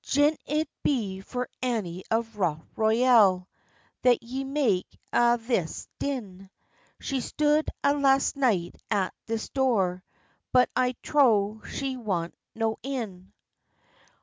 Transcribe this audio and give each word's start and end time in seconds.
"Gin 0.03 0.35
it 0.47 0.67
be 0.81 1.19
for 1.21 1.47
Annie 1.61 2.03
of 2.09 2.39
Rough 2.39 2.65
Royal 2.75 3.47
That 4.01 4.23
ye 4.23 4.43
make 4.43 4.87
a' 5.13 5.37
this 5.39 5.87
din, 5.99 6.49
She 6.99 7.21
stood 7.21 7.67
a' 7.83 7.93
last 7.93 8.35
night 8.35 8.73
at 8.89 9.13
this 9.27 9.49
door, 9.49 10.03
But 10.51 10.71
I 10.75 10.95
trow 11.03 11.61
she 11.69 11.97
wan 11.97 12.33
no 12.55 12.79
in." 12.81 13.31